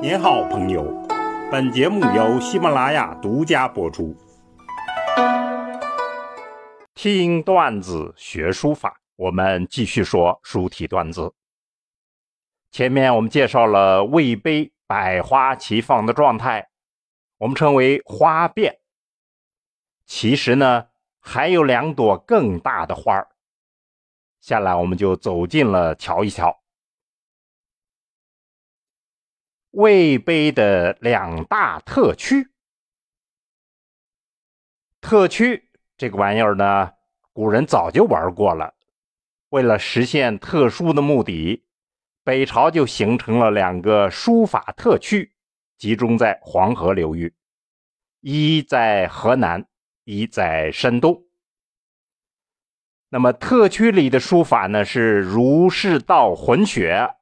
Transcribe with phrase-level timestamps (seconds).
[0.00, 0.84] 您好，朋友。
[1.50, 4.16] 本节目由喜马拉雅独家播出。
[6.94, 11.34] 听段子学书法，我们继续说书体段子。
[12.70, 16.68] 前面我们介绍了魏碑百花齐放的状态，
[17.38, 18.78] 我们称为花变。
[20.06, 20.86] 其实呢，
[21.18, 23.26] 还有两朵更大的花儿。
[24.40, 26.56] 下来我们就走近了瞧一瞧。
[29.72, 32.48] 魏碑的两大特区，
[35.00, 36.92] 特区这个玩意儿呢，
[37.32, 38.74] 古人早就玩过了。
[39.50, 41.64] 为了实现特殊的目的，
[42.24, 45.34] 北朝就形成了两个书法特区，
[45.76, 47.34] 集中在黄河流域，
[48.20, 49.66] 一在河南，
[50.04, 51.24] 一在山东。
[53.10, 57.14] 那么特区里的书法呢，是儒释道混血。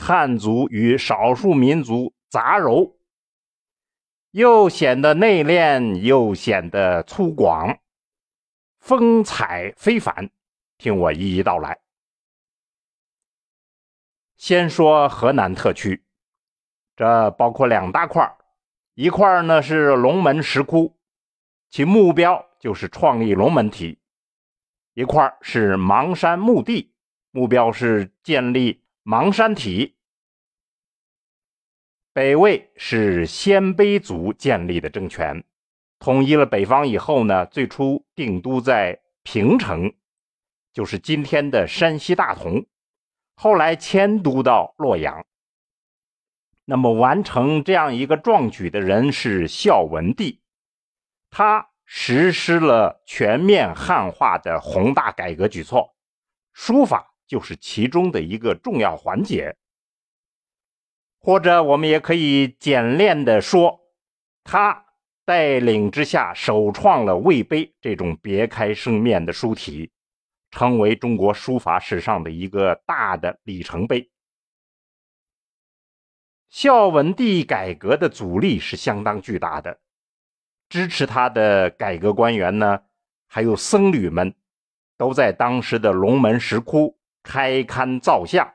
[0.00, 2.94] 汉族与少数民族杂糅，
[4.30, 7.78] 又显得内敛，又显得粗犷，
[8.78, 10.30] 风采非凡。
[10.78, 11.78] 听我一一道来。
[14.38, 16.02] 先说河南特区，
[16.96, 18.38] 这包括两大块
[18.94, 20.98] 一块呢是龙门石窟，
[21.68, 23.98] 其目标就是创立龙门体；
[24.94, 26.94] 一块是邙山墓地，
[27.32, 28.82] 目标是建立。
[29.10, 29.96] 邙山体，
[32.12, 35.42] 北魏是鲜卑族建立的政权，
[35.98, 39.92] 统一了北方以后呢，最初定都在平城，
[40.72, 42.64] 就是今天的山西大同，
[43.34, 45.26] 后来迁都到洛阳。
[46.64, 50.40] 那么完成这样一个壮举的人是孝文帝，
[51.30, 55.96] 他实施了全面汉化的宏大改革举措，
[56.52, 57.09] 书法。
[57.30, 59.56] 就是其中的一个重要环节，
[61.20, 63.82] 或者我们也可以简练的说，
[64.42, 64.84] 他
[65.24, 69.92] 带领之下首创了魏碑这种别开生面的书体，
[70.50, 74.10] 成为中国书法史上的一个大的里程碑。
[76.48, 79.78] 孝文帝改革的阻力是相当巨大的，
[80.68, 82.82] 支持他的改革官员呢，
[83.28, 84.34] 还有僧侣们，
[84.96, 86.98] 都在当时的龙门石窟。
[87.22, 88.54] 开龛造像，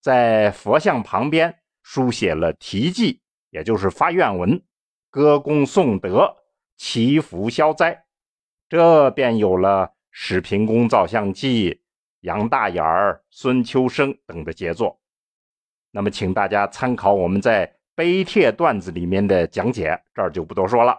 [0.00, 3.20] 在佛像旁边书写了题记，
[3.50, 4.62] 也就是发愿文，
[5.10, 6.36] 歌功颂德，
[6.76, 8.06] 祈福消灾，
[8.68, 11.82] 这便有了史平公造像记、
[12.20, 15.00] 杨大眼儿、孙秋生等的杰作。
[15.90, 20.96] 那么，请大家参考我们在碑帖段子里面的讲解，这儿就不多说了。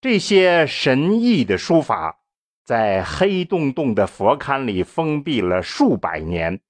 [0.00, 2.20] 这些神异的书法。
[2.68, 6.60] 在黑洞洞的佛龛里封闭了数百年，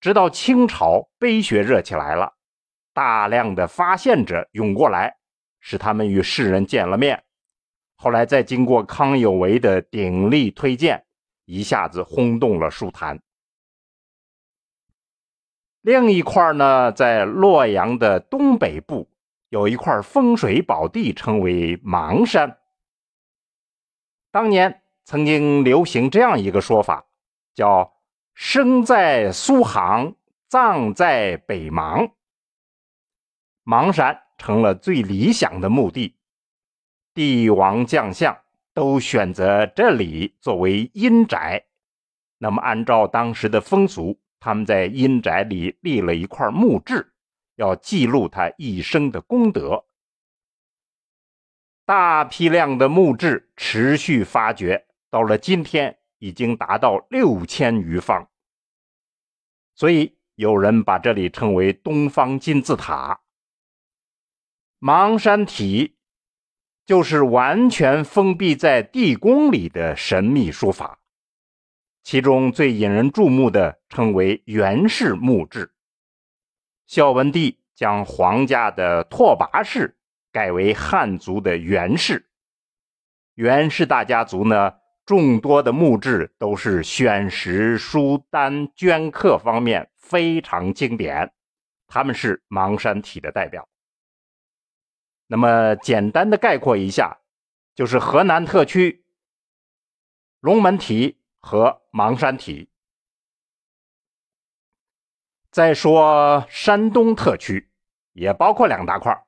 [0.00, 2.32] 直到清朝碑学热起来了，
[2.94, 5.18] 大量的发现者涌过来，
[5.60, 7.24] 使他们与世人见了面。
[7.96, 11.04] 后来再经过康有为的鼎力推荐，
[11.44, 13.20] 一下子轰动了书坛。
[15.82, 19.10] 另一块呢，在洛阳的东北部
[19.50, 22.56] 有一块风水宝地，称为邙山。
[24.30, 24.80] 当年。
[25.08, 27.06] 曾经流行这样一个说法，
[27.54, 27.94] 叫
[28.36, 30.14] “生在苏杭，
[30.48, 32.10] 葬在北邙”。
[33.64, 36.18] 邙山成了最理想的墓地，
[37.14, 38.36] 帝王将相
[38.74, 41.64] 都选择这里作为阴宅。
[42.36, 47.14] 那么，按照当时的风俗，他们在阴宅里立了一块墓志，
[47.56, 49.86] 要记录他一生的功德。
[51.86, 54.84] 大批量的墓志持续发掘。
[55.10, 58.28] 到了今天，已经达到六千余方，
[59.74, 63.20] 所以有人把这里称为“东方金字塔”。
[64.80, 65.96] 邙山体
[66.84, 71.00] 就是完全封闭在地宫里的神秘书法，
[72.02, 75.72] 其中最引人注目的称为元氏墓志。
[76.86, 79.96] 孝文帝将皇家的拓跋氏
[80.30, 82.28] 改为汉族的元氏，
[83.34, 84.74] 元氏大家族呢。
[85.08, 91.32] 众多的墓志都是选石、书丹、镌刻方面非常经典，
[91.86, 93.66] 他们是邙山体的代表。
[95.26, 97.20] 那么简单的概括一下，
[97.74, 99.06] 就是河南特区
[100.40, 102.68] 龙门体和邙山体。
[105.50, 107.70] 再说山东特区，
[108.12, 109.24] 也包括两大块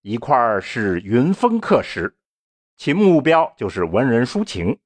[0.00, 2.16] 一块是云峰刻石，
[2.76, 4.80] 其目标就是文人抒情。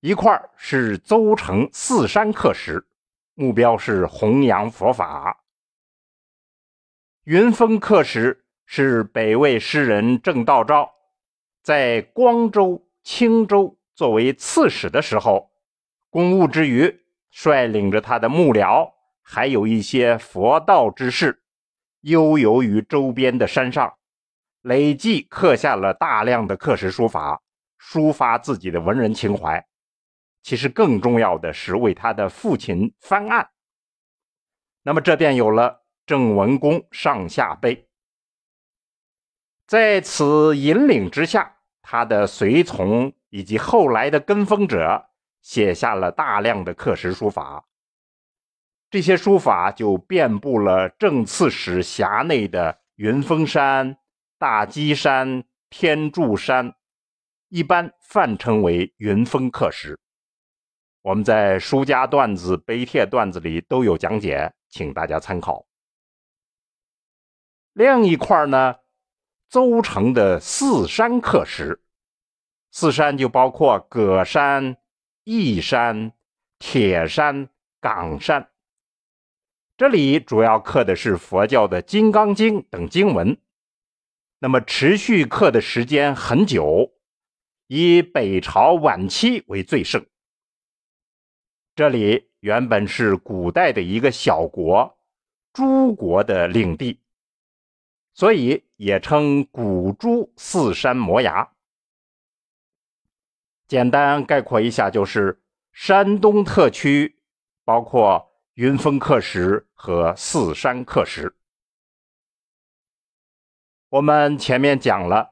[0.00, 2.82] 一块是邹城四山刻石，
[3.34, 5.36] 目标是弘扬佛法；
[7.24, 10.90] 云峰刻石是北魏诗人郑道昭
[11.62, 15.50] 在光州、青州作为刺史的时候，
[16.08, 21.42] 公务之余，率领着他的幕僚，还有一些佛道之士，
[22.00, 23.92] 悠游于周边的山上，
[24.62, 27.42] 累计刻下了大量的刻石书法，
[27.78, 29.62] 抒发自己的文人情怀。
[30.42, 33.50] 其实更重要的是为他的父亲翻案。
[34.82, 37.88] 那么这便有了郑文公上下碑。
[39.66, 45.10] 在此引领之下，他的随从以及后来的跟风者
[45.42, 47.66] 写下了大量的刻石书法。
[48.90, 53.98] 这些书法就遍布了郑刺史辖内的云峰山、
[54.36, 56.74] 大基山、天柱山，
[57.48, 60.00] 一般泛称为云峰刻石。
[61.02, 64.52] 我们在书家段子、碑帖段子里都有讲解。
[64.72, 65.66] 请大家参考。
[67.72, 68.76] 另一块呢，
[69.48, 71.82] 邹城的四山刻石，
[72.70, 74.76] 四山就包括葛山、
[75.24, 76.12] 义山、
[76.60, 77.48] 铁山、
[77.80, 78.48] 岗山。
[79.76, 83.36] 这里主要刻的是佛教的《金刚经》等经文，
[84.38, 86.92] 那么持续刻的时间很久，
[87.66, 90.06] 以北朝晚期为最盛。
[91.74, 92.28] 这里。
[92.40, 94.98] 原本是古代的一个小国
[95.52, 96.98] 诸国的领地，
[98.14, 101.46] 所以也称古诸四山摩崖。
[103.68, 105.38] 简单概括一下，就是
[105.74, 107.14] 山东特区
[107.62, 111.36] 包括云峰刻石和四山刻石。
[113.90, 115.30] 我们前面讲了，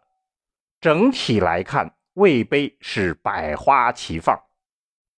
[0.78, 4.47] 整体来看，魏碑是百花齐放。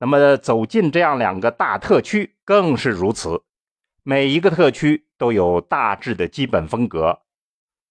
[0.02, 3.42] 那么走进这样两个大特区更是如此，
[4.02, 7.20] 每一个特区都有大致的基本风格，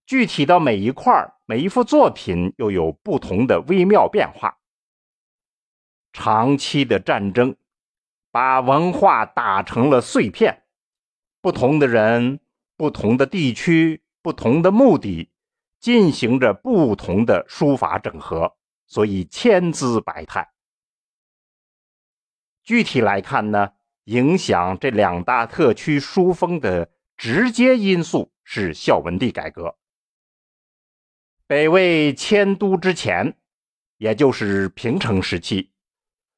[0.08, 4.58] 具体到每一块每一幅作品又有不同的微妙变化。
[6.12, 7.56] 长期的战争
[8.32, 10.64] 把文化打成了碎片，
[11.44, 12.40] 不同的人、
[12.76, 15.30] 不同的地区、不同的目的，
[15.80, 18.56] 进行着不同的书法整合，
[18.88, 20.50] 所以千姿百态。
[22.70, 23.72] 具体来看呢，
[24.04, 29.76] 影响这两大特区书风的直接因素是孝文帝改革。
[31.48, 33.36] 北魏迁都之前，
[33.98, 35.72] 也就是平成时期，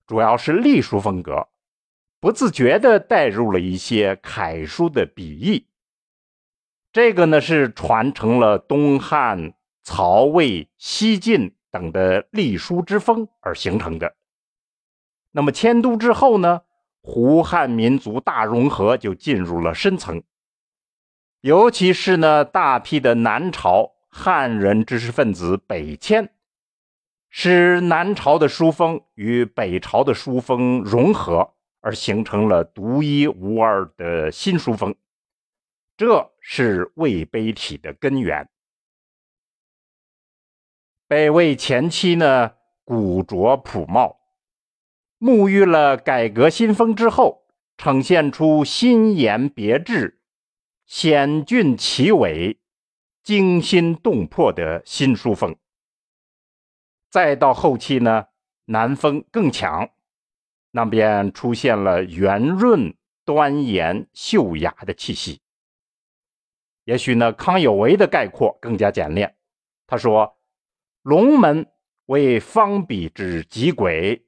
[0.08, 1.50] 主要是隶书风格，
[2.22, 5.68] 不自觉地带入了一些楷书的笔意。
[6.94, 9.54] 这个呢是传承了东汉、
[9.84, 14.16] 曹魏、西晋等的隶书之风而形成的。
[15.32, 16.62] 那么迁都之后呢，
[17.02, 20.22] 胡汉民族大融合就进入了深层，
[21.40, 26.34] 尤其是呢大批的南朝汉人知识分子北迁，
[27.30, 34.94] 使南朝的书风与北朝的书风融合，而形成了独一无二的新书风，
[35.96, 38.50] 这是魏碑体的根源。
[41.08, 42.52] 北魏前期呢，
[42.84, 44.21] 古拙朴茂。
[45.22, 47.44] 沐浴了改革新风之后，
[47.78, 50.20] 呈现出新颜别致、
[50.88, 52.60] 险峻奇伟、
[53.22, 55.56] 惊心动魄的新书风。
[57.12, 58.30] 再到后期呢，
[58.66, 59.92] 南风更强，
[60.72, 65.40] 那便出现了圆润、端严、秀雅的气息。
[66.86, 69.36] 也许呢，康有为的概括更加简练，
[69.86, 70.40] 他说
[71.04, 71.68] ：“龙门
[72.08, 74.26] 为方笔之极轨。”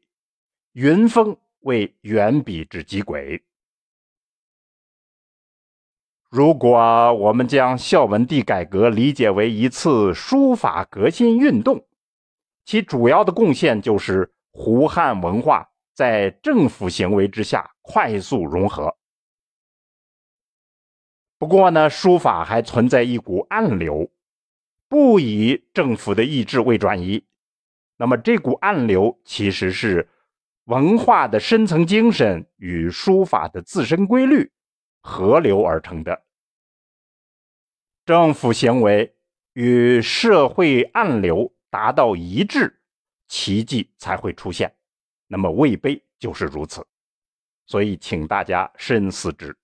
[0.73, 3.43] 云峰为远笔之极轨。
[6.31, 11.85] 如果我们将孝文帝改革理解为一次书法革新运动，
[12.65, 18.97] 其主要的贡献就是胡汉文化在政府行为之下快速融合。
[21.37, 24.09] 不过呢，书法还存在一股暗流，
[24.89, 27.23] 不以政府的意志为转移。
[27.97, 30.09] 那么这股暗流其实是。
[30.65, 34.51] 文化的深层精神与书法的自身规律
[35.01, 36.23] 合流而成的，
[38.05, 39.13] 政府行为
[39.53, 42.81] 与社会暗流达到一致，
[43.27, 44.73] 奇迹才会出现。
[45.27, 46.85] 那么魏碑就是如此，
[47.65, 49.55] 所以请大家深思之。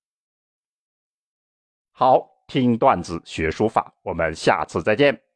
[1.92, 5.29] 好，听段子学书法，我们下次再见。